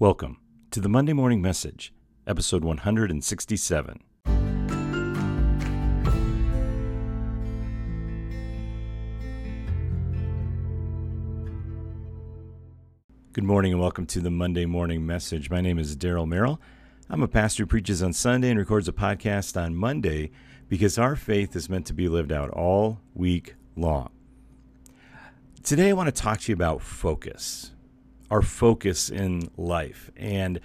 Welcome 0.00 0.38
to 0.70 0.80
the 0.80 0.88
Monday 0.88 1.12
Morning 1.12 1.42
Message, 1.42 1.92
episode 2.26 2.64
167. 2.64 4.00
Good 13.34 13.44
morning 13.44 13.72
and 13.72 13.80
welcome 13.82 14.06
to 14.06 14.20
the 14.20 14.30
Monday 14.30 14.64
Morning 14.64 15.04
Message. 15.04 15.50
My 15.50 15.60
name 15.60 15.78
is 15.78 15.94
Daryl 15.98 16.26
Merrill. 16.26 16.62
I'm 17.10 17.22
a 17.22 17.28
pastor 17.28 17.64
who 17.64 17.66
preaches 17.66 18.02
on 18.02 18.14
Sunday 18.14 18.48
and 18.48 18.58
records 18.58 18.88
a 18.88 18.94
podcast 18.94 19.62
on 19.62 19.74
Monday 19.76 20.30
because 20.70 20.96
our 20.96 21.14
faith 21.14 21.54
is 21.54 21.68
meant 21.68 21.84
to 21.88 21.92
be 21.92 22.08
lived 22.08 22.32
out 22.32 22.48
all 22.48 23.00
week 23.12 23.54
long. 23.76 24.08
Today, 25.62 25.90
I 25.90 25.92
want 25.92 26.06
to 26.06 26.22
talk 26.22 26.40
to 26.40 26.52
you 26.52 26.54
about 26.54 26.80
focus 26.80 27.72
our 28.30 28.42
focus 28.42 29.10
in 29.10 29.50
life. 29.56 30.10
And 30.16 30.60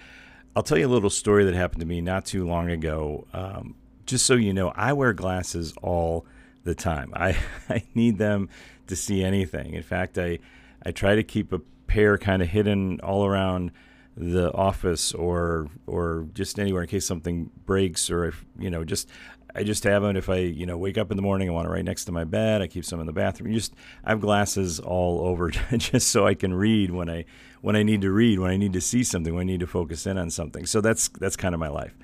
I'll 0.54 0.62
tell 0.62 0.78
you 0.78 0.86
a 0.86 0.88
little 0.88 1.10
story 1.10 1.44
that 1.44 1.54
happened 1.54 1.80
to 1.80 1.86
me 1.86 2.00
not 2.00 2.24
too 2.24 2.46
long 2.46 2.70
ago. 2.70 3.26
Um, 3.32 3.74
just 4.06 4.24
so 4.24 4.34
you 4.34 4.52
know, 4.54 4.72
I 4.74 4.92
wear 4.92 5.12
glasses 5.12 5.74
all 5.82 6.24
the 6.64 6.74
time. 6.74 7.12
I, 7.14 7.36
I 7.68 7.84
need 7.94 8.18
them 8.18 8.48
to 8.86 8.96
see 8.96 9.24
anything. 9.24 9.74
In 9.74 9.82
fact, 9.82 10.16
I, 10.18 10.38
I 10.84 10.92
try 10.92 11.14
to 11.16 11.22
keep 11.22 11.52
a 11.52 11.60
pair 11.86 12.18
kind 12.18 12.42
of 12.42 12.48
hidden 12.48 13.00
all 13.00 13.26
around 13.26 13.72
the 14.16 14.52
office 14.54 15.12
or 15.12 15.68
or 15.86 16.26
just 16.32 16.58
anywhere 16.58 16.82
in 16.82 16.88
case 16.88 17.04
something 17.04 17.50
breaks 17.66 18.10
or 18.10 18.24
if 18.24 18.44
you 18.58 18.70
know 18.70 18.82
just 18.82 19.08
I 19.56 19.62
just 19.62 19.84
have 19.84 20.02
them 20.02 20.16
if 20.16 20.28
I, 20.28 20.36
you 20.36 20.66
know, 20.66 20.76
wake 20.76 20.98
up 20.98 21.10
in 21.10 21.16
the 21.16 21.22
morning, 21.22 21.48
I 21.48 21.52
want 21.52 21.66
it 21.66 21.70
right 21.70 21.84
next 21.84 22.04
to 22.04 22.12
my 22.12 22.24
bed. 22.24 22.60
I 22.60 22.66
keep 22.66 22.84
some 22.84 23.00
in 23.00 23.06
the 23.06 23.12
bathroom. 23.12 23.54
Just 23.54 23.72
I 24.04 24.10
have 24.10 24.20
glasses 24.20 24.78
all 24.78 25.20
over 25.26 25.50
just 25.76 26.08
so 26.08 26.26
I 26.26 26.34
can 26.34 26.52
read 26.52 26.90
when 26.90 27.08
I 27.08 27.24
when 27.62 27.74
I 27.74 27.82
need 27.82 28.02
to 28.02 28.12
read, 28.12 28.38
when 28.38 28.50
I 28.50 28.58
need 28.58 28.74
to 28.74 28.82
see 28.82 29.02
something, 29.02 29.34
when 29.34 29.42
I 29.42 29.52
need 29.52 29.60
to 29.60 29.66
focus 29.66 30.06
in 30.06 30.18
on 30.18 30.30
something. 30.30 30.66
So 30.66 30.82
that's 30.82 31.08
that's 31.08 31.36
kind 31.36 31.54
of 31.54 31.58
my 31.58 31.68
life. 31.68 31.96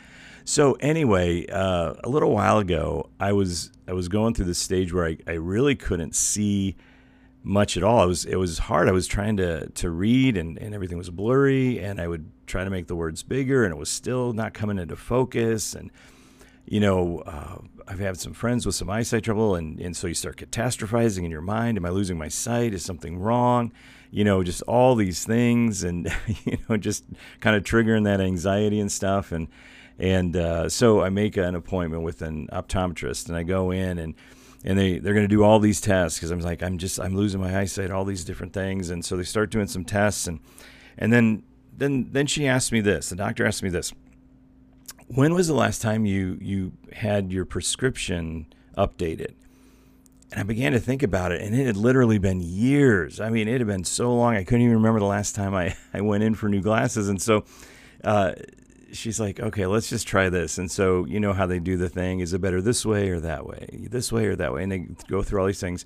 So 0.44 0.72
anyway, 0.80 1.46
uh, 1.46 1.94
a 2.02 2.08
little 2.08 2.32
while 2.32 2.58
ago, 2.58 3.10
I 3.20 3.32
was 3.32 3.70
I 3.86 3.92
was 3.92 4.08
going 4.08 4.32
through 4.32 4.46
this 4.46 4.58
stage 4.58 4.92
where 4.92 5.06
I, 5.06 5.18
I 5.26 5.32
really 5.32 5.74
couldn't 5.74 6.16
see 6.16 6.76
much 7.42 7.76
at 7.76 7.82
all. 7.82 8.04
It 8.04 8.08
was 8.08 8.24
it 8.24 8.36
was 8.36 8.58
hard. 8.58 8.88
I 8.88 8.92
was 8.92 9.06
trying 9.06 9.36
to 9.38 9.68
to 9.68 9.90
read 9.90 10.36
and, 10.36 10.58
and 10.58 10.74
everything 10.74 10.98
was 10.98 11.10
blurry 11.10 11.78
and 11.78 12.00
I 12.00 12.08
would 12.08 12.30
try 12.46 12.64
to 12.64 12.70
make 12.70 12.86
the 12.86 12.96
words 12.96 13.22
bigger 13.22 13.64
and 13.64 13.72
it 13.72 13.78
was 13.78 13.90
still 13.90 14.32
not 14.32 14.54
coming 14.54 14.78
into 14.78 14.96
focus 14.96 15.74
and 15.74 15.90
you 16.66 16.80
know, 16.80 17.18
uh, 17.26 17.58
I've 17.88 17.98
had 17.98 18.18
some 18.18 18.32
friends 18.32 18.64
with 18.64 18.74
some 18.74 18.88
eyesight 18.88 19.24
trouble, 19.24 19.56
and, 19.56 19.80
and 19.80 19.96
so 19.96 20.06
you 20.06 20.14
start 20.14 20.36
catastrophizing 20.36 21.24
in 21.24 21.30
your 21.30 21.40
mind. 21.40 21.76
Am 21.76 21.84
I 21.84 21.90
losing 21.90 22.16
my 22.16 22.28
sight? 22.28 22.72
Is 22.72 22.84
something 22.84 23.18
wrong? 23.18 23.72
You 24.10 24.24
know, 24.24 24.42
just 24.44 24.62
all 24.62 24.94
these 24.94 25.24
things, 25.24 25.82
and 25.82 26.10
you 26.44 26.58
know, 26.68 26.76
just 26.76 27.04
kind 27.40 27.56
of 27.56 27.64
triggering 27.64 28.04
that 28.04 28.20
anxiety 28.20 28.78
and 28.78 28.90
stuff. 28.90 29.32
And 29.32 29.48
and 29.98 30.36
uh, 30.36 30.68
so 30.68 31.02
I 31.02 31.10
make 31.10 31.36
an 31.36 31.54
appointment 31.54 32.04
with 32.04 32.22
an 32.22 32.48
optometrist, 32.52 33.28
and 33.28 33.36
I 33.36 33.42
go 33.42 33.70
in 33.70 33.98
and 33.98 34.14
and 34.64 34.78
they 34.78 34.98
they're 34.98 35.14
going 35.14 35.28
to 35.28 35.34
do 35.34 35.42
all 35.42 35.58
these 35.58 35.80
tests 35.80 36.18
because 36.18 36.30
I'm 36.30 36.40
like 36.40 36.62
I'm 36.62 36.78
just 36.78 37.00
I'm 37.00 37.14
losing 37.16 37.40
my 37.40 37.58
eyesight, 37.58 37.90
all 37.90 38.04
these 38.04 38.24
different 38.24 38.52
things, 38.52 38.90
and 38.90 39.04
so 39.04 39.16
they 39.16 39.24
start 39.24 39.50
doing 39.50 39.66
some 39.66 39.84
tests, 39.84 40.26
and 40.26 40.40
and 40.96 41.12
then 41.12 41.42
then 41.76 42.08
then 42.12 42.26
she 42.26 42.46
asked 42.46 42.72
me 42.72 42.80
this. 42.80 43.08
The 43.08 43.16
doctor 43.16 43.46
asked 43.46 43.62
me 43.62 43.70
this 43.70 43.92
when 45.14 45.34
was 45.34 45.46
the 45.46 45.54
last 45.54 45.82
time 45.82 46.06
you 46.06 46.38
you 46.40 46.72
had 46.94 47.32
your 47.32 47.44
prescription 47.44 48.46
updated? 48.76 49.34
And 50.30 50.40
I 50.40 50.44
began 50.44 50.72
to 50.72 50.80
think 50.80 51.02
about 51.02 51.32
it, 51.32 51.42
and 51.42 51.54
it 51.54 51.66
had 51.66 51.76
literally 51.76 52.18
been 52.18 52.40
years. 52.40 53.20
I 53.20 53.28
mean, 53.28 53.48
it 53.48 53.58
had 53.58 53.66
been 53.66 53.84
so 53.84 54.14
long, 54.14 54.34
I 54.34 54.44
couldn't 54.44 54.62
even 54.62 54.76
remember 54.76 55.00
the 55.00 55.06
last 55.06 55.34
time 55.34 55.54
I, 55.54 55.76
I 55.94 56.00
went 56.00 56.24
in 56.24 56.34
for 56.34 56.48
new 56.48 56.62
glasses. 56.62 57.08
And 57.08 57.20
so 57.20 57.44
uh, 58.02 58.32
she's 58.92 59.18
like, 59.18 59.40
okay, 59.40 59.66
let's 59.66 59.88
just 59.88 60.06
try 60.06 60.28
this. 60.28 60.58
And 60.58 60.70
so, 60.70 61.04
you 61.06 61.18
know 61.18 61.32
how 61.32 61.46
they 61.46 61.58
do 61.58 61.76
the 61.76 61.88
thing 61.88 62.20
is 62.20 62.32
it 62.32 62.40
better 62.40 62.62
this 62.62 62.84
way 62.86 63.10
or 63.10 63.20
that 63.20 63.46
way? 63.46 63.86
This 63.90 64.12
way 64.12 64.26
or 64.26 64.36
that 64.36 64.52
way? 64.52 64.62
And 64.62 64.72
they 64.72 64.86
go 65.08 65.22
through 65.22 65.40
all 65.40 65.46
these 65.46 65.60
things. 65.60 65.84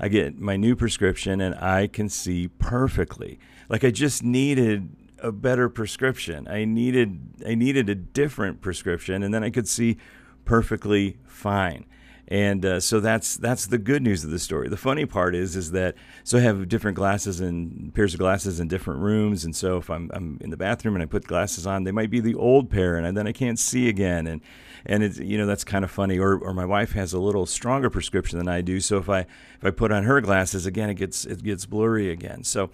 I 0.00 0.08
get 0.08 0.38
my 0.38 0.56
new 0.56 0.76
prescription, 0.76 1.40
and 1.40 1.54
I 1.56 1.88
can 1.88 2.08
see 2.08 2.48
perfectly. 2.48 3.40
Like 3.68 3.84
I 3.84 3.90
just 3.90 4.22
needed 4.22 4.90
a 5.20 5.32
better 5.32 5.68
prescription. 5.68 6.46
I 6.48 6.64
needed 6.64 7.42
I 7.46 7.54
needed 7.54 7.88
a 7.88 7.94
different 7.94 8.60
prescription, 8.60 9.22
and 9.22 9.34
then 9.34 9.42
I 9.42 9.50
could 9.50 9.68
see 9.68 9.96
perfectly 10.44 11.18
fine. 11.24 11.84
And 12.30 12.64
uh, 12.64 12.80
so 12.80 13.00
that's 13.00 13.38
that's 13.38 13.66
the 13.66 13.78
good 13.78 14.02
news 14.02 14.22
of 14.22 14.30
the 14.30 14.38
story. 14.38 14.68
The 14.68 14.76
funny 14.76 15.06
part 15.06 15.34
is 15.34 15.56
is 15.56 15.70
that 15.70 15.94
so 16.24 16.36
I 16.36 16.42
have 16.42 16.68
different 16.68 16.94
glasses 16.94 17.40
and 17.40 17.92
pairs 17.94 18.12
of 18.12 18.20
glasses 18.20 18.60
in 18.60 18.68
different 18.68 19.00
rooms, 19.00 19.46
and 19.46 19.56
so 19.56 19.78
if 19.78 19.88
I'm 19.88 20.10
I'm 20.12 20.36
in 20.42 20.50
the 20.50 20.56
bathroom 20.58 20.94
and 20.94 21.02
I 21.02 21.06
put 21.06 21.26
glasses 21.26 21.66
on, 21.66 21.84
they 21.84 21.92
might 21.92 22.10
be 22.10 22.20
the 22.20 22.34
old 22.34 22.68
pair, 22.68 22.96
and 22.96 23.16
then 23.16 23.26
I 23.26 23.32
can't 23.32 23.58
see 23.58 23.88
again, 23.88 24.26
and 24.26 24.42
and 24.84 25.02
it's 25.02 25.18
you 25.18 25.38
know 25.38 25.46
that's 25.46 25.64
kind 25.64 25.84
of 25.84 25.90
funny. 25.90 26.18
Or 26.18 26.36
or 26.36 26.52
my 26.52 26.66
wife 26.66 26.92
has 26.92 27.14
a 27.14 27.18
little 27.18 27.46
stronger 27.46 27.88
prescription 27.88 28.38
than 28.38 28.48
I 28.48 28.60
do, 28.60 28.78
so 28.78 28.98
if 28.98 29.08
I 29.08 29.20
if 29.20 29.64
I 29.64 29.70
put 29.70 29.90
on 29.90 30.04
her 30.04 30.20
glasses 30.20 30.66
again, 30.66 30.90
it 30.90 30.94
gets 30.94 31.24
it 31.24 31.42
gets 31.42 31.64
blurry 31.64 32.10
again. 32.10 32.44
So, 32.44 32.68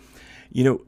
you 0.51 0.65
know, 0.65 0.85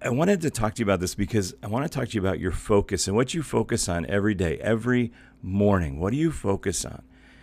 I 0.00 0.08
wanted 0.08 0.40
to 0.40 0.50
talk 0.50 0.74
to 0.76 0.80
you 0.80 0.86
about 0.86 1.00
this 1.00 1.14
because 1.14 1.54
I 1.62 1.66
want 1.66 1.84
to 1.84 1.90
talk 1.90 2.08
to 2.08 2.14
you 2.14 2.20
about 2.22 2.38
your 2.38 2.52
focus 2.52 3.08
and 3.08 3.14
what 3.14 3.34
you 3.34 3.42
focus 3.42 3.90
on 3.90 4.06
every 4.06 4.34
day, 4.34 4.56
every 4.60 5.12
morning. 5.42 6.00
What 6.00 6.12
do 6.12 6.16
you 6.16 6.32
focus 6.32 6.82
on? 6.86 7.02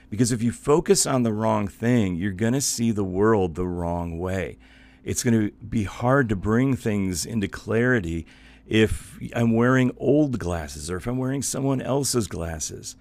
Because 0.10 0.32
if 0.32 0.42
you 0.44 0.52
focus 0.52 1.06
on 1.06 1.24
the 1.24 1.34
wrong 1.34 1.68
thing, 1.68 2.16
you're 2.16 2.32
going 2.32 2.54
to 2.54 2.62
see 2.62 2.92
the 2.92 3.04
world 3.04 3.56
the 3.56 3.68
wrong 3.68 4.20
way. 4.20 4.58
It's 5.04 5.24
going 5.24 5.40
to 5.40 5.52
be 5.66 5.84
hard 5.84 6.30
to 6.30 6.36
bring 6.36 6.76
things 6.76 7.26
into 7.26 7.48
clarity 7.48 8.26
if 8.66 9.20
I'm 9.36 9.54
wearing 9.54 9.92
old 9.98 10.40
glasses 10.40 10.90
or 10.90 10.98
if 10.98 11.08
I'm 11.08 11.18
wearing 11.18 11.42
someone 11.42 11.82
else's 11.82 12.28
glasses. 12.28 12.96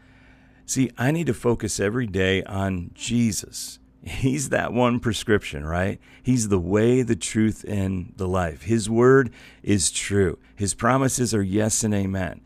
See, 0.67 0.91
I 0.99 1.11
need 1.11 1.27
to 1.27 1.35
focus 1.35 1.79
every 1.79 2.07
day 2.07 2.43
on 2.45 2.91
Jesus 2.95 3.79
He's 4.05 4.49
that 4.49 4.73
one 4.73 4.99
prescription, 4.99 5.65
right? 5.65 6.01
He's 6.23 6.49
the 6.49 6.59
way, 6.59 7.03
the 7.03 7.15
truth, 7.15 7.65
and 7.67 8.13
the 8.17 8.27
life. 8.27 8.63
His 8.63 8.91
word 8.91 9.33
is 9.63 9.93
true. 9.93 10.39
His 10.57 10.75
promises 10.75 11.33
are 11.33 11.43
yes 11.43 11.85
and 11.85 11.95
amen. 11.95 12.41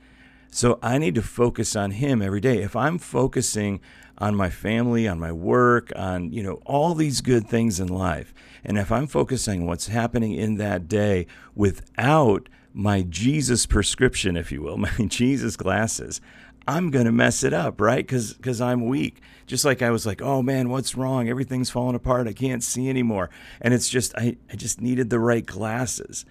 So 0.50 0.78
I 0.82 0.98
need 0.98 1.14
to 1.16 1.22
focus 1.22 1.76
on 1.76 1.92
him 1.92 2.22
every 2.22 2.40
day. 2.40 2.62
If 2.62 2.74
I'm 2.76 2.98
focusing 2.98 3.80
on 4.18 4.34
my 4.34 4.48
family, 4.48 5.06
on 5.06 5.20
my 5.20 5.32
work, 5.32 5.92
on, 5.94 6.32
you 6.32 6.42
know, 6.42 6.60
all 6.64 6.94
these 6.94 7.20
good 7.20 7.48
things 7.48 7.78
in 7.78 7.88
life, 7.88 8.32
and 8.64 8.78
if 8.78 8.90
I'm 8.90 9.06
focusing 9.06 9.62
on 9.62 9.66
what's 9.66 9.88
happening 9.88 10.32
in 10.32 10.56
that 10.56 10.88
day 10.88 11.26
without 11.54 12.48
my 12.72 13.02
Jesus 13.02 13.66
prescription, 13.66 14.36
if 14.36 14.50
you 14.50 14.62
will, 14.62 14.76
my 14.78 14.90
Jesus 15.06 15.56
glasses, 15.56 16.20
I'm 16.68 16.90
going 16.90 17.06
to 17.06 17.12
mess 17.12 17.44
it 17.44 17.52
up, 17.52 17.80
right? 17.80 18.04
Because 18.04 18.34
because 18.34 18.60
I'm 18.60 18.86
weak. 18.86 19.20
Just 19.46 19.64
like 19.64 19.82
I 19.82 19.90
was 19.90 20.04
like, 20.04 20.20
oh 20.20 20.42
man, 20.42 20.68
what's 20.68 20.96
wrong? 20.96 21.28
Everything's 21.28 21.70
falling 21.70 21.94
apart. 21.94 22.26
I 22.26 22.32
can't 22.32 22.62
see 22.62 22.88
anymore. 22.88 23.30
And 23.60 23.72
it's 23.72 23.88
just 23.88 24.12
I, 24.16 24.36
I 24.50 24.56
just 24.56 24.80
needed 24.80 25.10
the 25.10 25.20
right 25.20 25.46
glasses. 25.46 26.24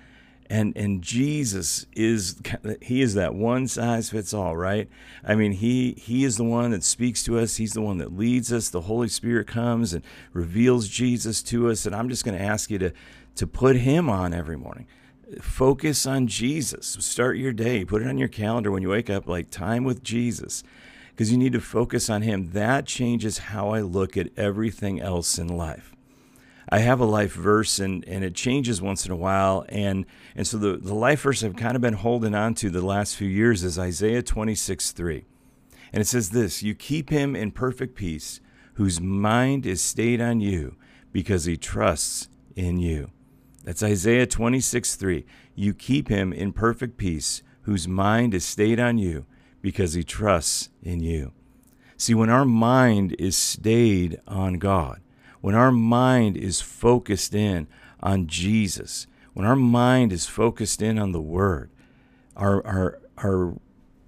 And 0.47 0.77
and 0.77 1.01
Jesus 1.01 1.87
is 1.93 2.39
he 2.81 3.01
is 3.01 3.15
that 3.15 3.33
one 3.33 3.67
size 3.67 4.11
fits 4.11 4.33
all, 4.33 4.55
right? 4.55 4.87
I 5.23 5.35
mean, 5.35 5.53
he 5.53 5.93
he 5.97 6.23
is 6.23 6.37
the 6.37 6.43
one 6.43 6.71
that 6.71 6.83
speaks 6.83 7.23
to 7.23 7.39
us. 7.39 7.55
He's 7.55 7.73
the 7.73 7.81
one 7.81 7.97
that 7.97 8.15
leads 8.15 8.53
us. 8.53 8.69
The 8.69 8.81
Holy 8.81 9.07
Spirit 9.07 9.47
comes 9.47 9.93
and 9.93 10.03
reveals 10.33 10.87
Jesus 10.87 11.41
to 11.43 11.69
us. 11.69 11.85
And 11.85 11.95
I'm 11.95 12.09
just 12.09 12.23
going 12.23 12.37
to 12.37 12.43
ask 12.43 12.69
you 12.69 12.77
to 12.79 12.93
to 13.35 13.47
put 13.47 13.75
him 13.77 14.09
on 14.09 14.33
every 14.33 14.57
morning 14.57 14.87
focus 15.41 16.05
on 16.05 16.27
Jesus. 16.27 16.97
Start 16.99 17.37
your 17.37 17.53
day, 17.53 17.85
put 17.85 18.01
it 18.01 18.07
on 18.07 18.17
your 18.17 18.27
calendar 18.27 18.71
when 18.71 18.81
you 18.81 18.89
wake 18.89 19.09
up, 19.09 19.27
like 19.27 19.49
time 19.49 19.83
with 19.83 20.03
Jesus, 20.03 20.63
because 21.09 21.31
you 21.31 21.37
need 21.37 21.53
to 21.53 21.61
focus 21.61 22.09
on 22.09 22.21
Him. 22.21 22.51
That 22.51 22.85
changes 22.85 23.37
how 23.39 23.69
I 23.69 23.81
look 23.81 24.17
at 24.17 24.29
everything 24.37 24.99
else 24.99 25.37
in 25.37 25.47
life. 25.47 25.94
I 26.69 26.79
have 26.79 26.99
a 26.99 27.05
life 27.05 27.33
verse 27.33 27.79
and, 27.79 28.03
and 28.07 28.23
it 28.23 28.33
changes 28.33 28.81
once 28.81 29.05
in 29.05 29.11
a 29.11 29.15
while. 29.15 29.65
And, 29.69 30.05
and 30.35 30.47
so 30.47 30.57
the, 30.57 30.77
the 30.77 30.95
life 30.95 31.21
verse 31.21 31.43
I've 31.43 31.55
kind 31.55 31.75
of 31.75 31.81
been 31.81 31.93
holding 31.93 32.33
on 32.33 32.55
to 32.55 32.69
the 32.69 32.85
last 32.85 33.15
few 33.15 33.27
years 33.27 33.63
is 33.63 33.77
Isaiah 33.77 34.23
26 34.23 34.91
3. 34.91 35.25
And 35.93 36.01
it 36.01 36.07
says 36.07 36.31
this 36.31 36.63
You 36.63 36.75
keep 36.75 37.09
him 37.09 37.35
in 37.35 37.51
perfect 37.51 37.95
peace, 37.95 38.39
whose 38.73 38.99
mind 38.99 39.65
is 39.65 39.81
stayed 39.81 40.21
on 40.21 40.39
you, 40.39 40.75
because 41.11 41.45
he 41.45 41.57
trusts 41.57 42.29
in 42.55 42.79
you. 42.79 43.11
That's 43.63 43.83
Isaiah 43.83 44.27
26 44.27 44.95
3. 44.95 45.25
You 45.55 45.73
keep 45.73 46.09
him 46.09 46.33
in 46.33 46.51
perfect 46.51 46.97
peace, 46.97 47.43
whose 47.61 47.87
mind 47.87 48.33
is 48.33 48.45
stayed 48.45 48.79
on 48.79 48.97
you, 48.97 49.25
because 49.61 49.93
he 49.93 50.03
trusts 50.03 50.69
in 50.83 50.99
you. 51.01 51.31
See, 51.97 52.13
when 52.13 52.29
our 52.29 52.45
mind 52.45 53.15
is 53.17 53.37
stayed 53.37 54.19
on 54.27 54.55
God, 54.55 54.99
when 55.45 55.53
our 55.53 55.71
mind 55.71 56.35
is 56.35 56.59
focused 56.59 57.35
in 57.35 57.67
on 58.01 58.25
Jesus, 58.25 59.05
when 59.35 59.45
our 59.45 59.55
mind 59.55 60.11
is 60.11 60.25
focused 60.25 60.81
in 60.81 60.97
on 60.97 61.11
the 61.11 61.21
Word, 61.21 61.69
our, 62.35 62.65
our, 62.65 62.99
our 63.19 63.53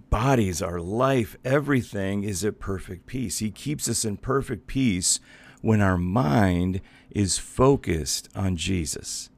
bodies, 0.09 0.63
our 0.63 0.79
life, 0.81 1.37
everything 1.45 2.23
is 2.23 2.43
at 2.43 2.57
perfect 2.57 3.05
peace. 3.05 3.37
He 3.37 3.51
keeps 3.51 3.87
us 3.87 4.03
in 4.03 4.17
perfect 4.17 4.65
peace 4.65 5.19
when 5.61 5.79
our 5.79 5.95
mind 5.95 6.81
is 7.11 7.37
focused 7.37 8.29
on 8.35 8.55
Jesus. 8.55 9.29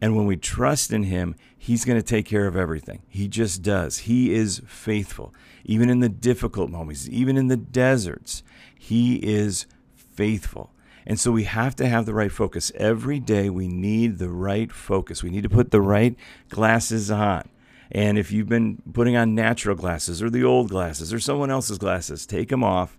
And 0.00 0.16
when 0.16 0.24
we 0.24 0.38
trust 0.38 0.94
in 0.94 1.02
Him, 1.02 1.34
He's 1.58 1.84
going 1.84 2.00
to 2.00 2.02
take 2.02 2.24
care 2.24 2.46
of 2.46 2.56
everything. 2.56 3.02
He 3.06 3.28
just 3.28 3.60
does. 3.60 3.98
He 3.98 4.32
is 4.32 4.62
faithful. 4.66 5.34
Even 5.66 5.90
in 5.90 6.00
the 6.00 6.08
difficult 6.08 6.70
moments, 6.70 7.06
even 7.10 7.36
in 7.36 7.48
the 7.48 7.58
deserts, 7.58 8.42
He 8.78 9.16
is 9.16 9.66
faithful. 9.94 10.72
And 11.06 11.18
so 11.18 11.32
we 11.32 11.44
have 11.44 11.74
to 11.76 11.88
have 11.88 12.06
the 12.06 12.14
right 12.14 12.32
focus. 12.32 12.70
Every 12.74 13.20
day 13.20 13.48
we 13.50 13.68
need 13.68 14.18
the 14.18 14.28
right 14.28 14.70
focus. 14.70 15.22
We 15.22 15.30
need 15.30 15.42
to 15.42 15.48
put 15.48 15.70
the 15.70 15.80
right 15.80 16.16
glasses 16.48 17.10
on. 17.10 17.48
And 17.90 18.18
if 18.18 18.30
you've 18.30 18.48
been 18.48 18.82
putting 18.92 19.16
on 19.16 19.34
natural 19.34 19.74
glasses 19.74 20.22
or 20.22 20.28
the 20.28 20.44
old 20.44 20.68
glasses 20.68 21.12
or 21.12 21.20
someone 21.20 21.50
else's 21.50 21.78
glasses, 21.78 22.26
take 22.26 22.50
them 22.50 22.62
off 22.62 22.98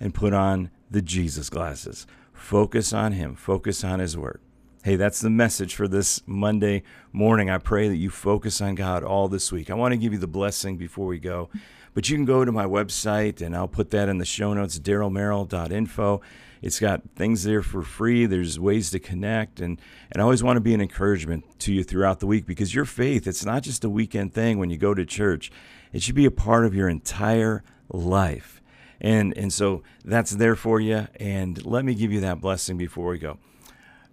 and 0.00 0.12
put 0.12 0.32
on 0.32 0.70
the 0.90 1.02
Jesus 1.02 1.48
glasses. 1.48 2.06
Focus 2.32 2.92
on 2.92 3.12
Him, 3.12 3.36
focus 3.36 3.84
on 3.84 4.00
His 4.00 4.16
Word. 4.16 4.40
Hey, 4.82 4.96
that's 4.96 5.20
the 5.20 5.30
message 5.30 5.74
for 5.74 5.88
this 5.88 6.20
Monday 6.26 6.82
morning. 7.10 7.48
I 7.48 7.58
pray 7.58 7.88
that 7.88 7.96
you 7.96 8.10
focus 8.10 8.60
on 8.60 8.74
God 8.74 9.02
all 9.02 9.28
this 9.28 9.50
week. 9.50 9.70
I 9.70 9.74
want 9.74 9.92
to 9.92 9.96
give 9.96 10.12
you 10.12 10.18
the 10.18 10.26
blessing 10.26 10.76
before 10.76 11.06
we 11.06 11.18
go, 11.18 11.48
but 11.94 12.10
you 12.10 12.16
can 12.16 12.26
go 12.26 12.44
to 12.44 12.52
my 12.52 12.66
website 12.66 13.40
and 13.40 13.56
I'll 13.56 13.68
put 13.68 13.90
that 13.92 14.10
in 14.10 14.18
the 14.18 14.26
show 14.26 14.52
notes, 14.52 14.78
darylmerrill.info. 14.78 16.20
It's 16.64 16.80
got 16.80 17.02
things 17.14 17.44
there 17.44 17.60
for 17.60 17.82
free. 17.82 18.24
There's 18.24 18.58
ways 18.58 18.90
to 18.92 18.98
connect. 18.98 19.60
And, 19.60 19.78
and 20.10 20.22
I 20.22 20.24
always 20.24 20.42
want 20.42 20.56
to 20.56 20.62
be 20.62 20.72
an 20.72 20.80
encouragement 20.80 21.44
to 21.60 21.74
you 21.74 21.84
throughout 21.84 22.20
the 22.20 22.26
week 22.26 22.46
because 22.46 22.74
your 22.74 22.86
faith, 22.86 23.26
it's 23.26 23.44
not 23.44 23.62
just 23.62 23.84
a 23.84 23.90
weekend 23.90 24.32
thing 24.32 24.58
when 24.58 24.70
you 24.70 24.78
go 24.78 24.94
to 24.94 25.04
church, 25.04 25.52
it 25.92 26.00
should 26.00 26.14
be 26.14 26.24
a 26.24 26.30
part 26.30 26.64
of 26.64 26.74
your 26.74 26.88
entire 26.88 27.62
life. 27.90 28.62
And, 28.98 29.36
and 29.36 29.52
so 29.52 29.82
that's 30.06 30.30
there 30.30 30.56
for 30.56 30.80
you. 30.80 31.06
And 31.20 31.66
let 31.66 31.84
me 31.84 31.94
give 31.94 32.10
you 32.10 32.20
that 32.20 32.40
blessing 32.40 32.78
before 32.78 33.08
we 33.08 33.18
go. 33.18 33.36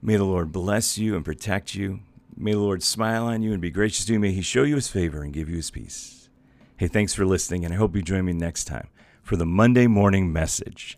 May 0.01 0.18
the 0.18 0.25
Lord 0.25 0.51
bless 0.51 0.98
you 0.98 1.15
and 1.15 1.24
protect 1.24 1.74
you. 1.74 2.01
May 2.36 2.51
the 2.51 2.59
Lord 2.59 2.83
smile 2.83 3.27
on 3.27 3.44
you 3.44 3.53
and 3.53 3.62
be 3.62 3.71
gracious 3.71 4.03
to 4.07 4.13
you. 4.13 4.19
May 4.19 4.33
He 4.33 4.42
show 4.42 4.63
you 4.63 4.75
His 4.75 4.89
favor 4.89 5.24
and 5.24 5.31
give 5.31 5.48
you 5.48 5.56
His 5.56 5.71
peace. 5.71 6.27
Hey, 6.75 6.89
thanks 6.89 7.13
for 7.13 7.25
listening, 7.25 7.63
and 7.63 7.74
I 7.74 7.77
hope 7.77 7.95
you 7.95 8.01
join 8.01 8.25
me 8.25 8.33
next 8.33 8.65
time 8.65 8.89
for 9.24 9.38
the 9.38 9.45
Monday 9.45 9.88
morning 9.88 10.33
message. 10.33 10.98